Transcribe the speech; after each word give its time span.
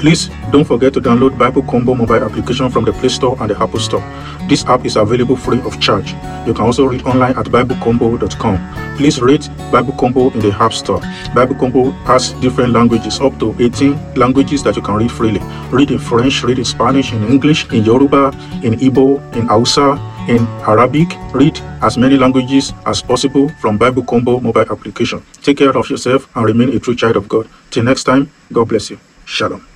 Please 0.00 0.30
don't 0.50 0.64
forget 0.64 0.94
to 0.94 1.00
download 1.00 1.36
Bible 1.36 1.60
Combo 1.62 1.94
mobile 1.94 2.24
application 2.24 2.70
from 2.70 2.86
the 2.86 2.92
Play 2.92 3.10
Store 3.10 3.36
and 3.38 3.50
the 3.50 3.56
Apple 3.62 3.78
Store. 3.78 4.00
This 4.48 4.64
app 4.64 4.86
is 4.86 4.96
available 4.96 5.36
free 5.36 5.60
of 5.60 5.78
charge. 5.78 6.12
You 6.46 6.54
can 6.54 6.64
also 6.64 6.86
read 6.86 7.02
online 7.02 7.36
at 7.36 7.44
biblecombo.com. 7.46 8.96
Please 8.96 9.20
rate 9.20 9.50
Bible 9.70 9.92
Combo 9.92 10.30
in 10.30 10.40
the 10.40 10.52
App 10.52 10.72
Store. 10.72 11.00
Bible 11.34 11.54
Combo 11.54 11.90
has 12.08 12.32
different 12.40 12.72
languages, 12.72 13.20
up 13.20 13.38
to 13.40 13.54
18 13.60 14.14
languages 14.14 14.62
that 14.62 14.74
you 14.74 14.80
can 14.80 14.94
read 14.96 15.12
freely. 15.12 15.40
Read 15.70 15.90
in 15.90 15.98
French, 15.98 16.42
read 16.44 16.58
in 16.58 16.64
Spanish, 16.64 17.12
in 17.12 17.22
English, 17.24 17.70
in 17.70 17.84
Yoruba, 17.84 18.32
in 18.64 18.80
Igbo, 18.80 19.20
in 19.36 19.48
Hausa, 19.48 20.00
in 20.28 20.46
Arabic. 20.64 21.08
Read 21.34 21.60
as 21.82 21.98
many 21.98 22.16
languages 22.16 22.72
as 22.86 23.02
possible 23.02 23.50
from 23.60 23.76
Bible 23.76 24.02
Combo 24.02 24.40
mobile 24.40 24.64
application. 24.72 25.22
Take 25.42 25.58
care 25.58 25.76
of 25.76 25.90
yourself 25.90 26.26
and 26.34 26.46
remain 26.46 26.70
a 26.74 26.80
true 26.80 26.96
child 26.96 27.16
of 27.16 27.28
God. 27.28 27.46
Till 27.70 27.84
next 27.84 28.04
time, 28.04 28.30
God 28.50 28.66
bless 28.70 28.88
you. 28.88 28.98
Shalom. 29.26 29.69